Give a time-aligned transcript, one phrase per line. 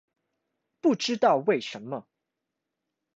[0.79, 2.07] 不知道為什麼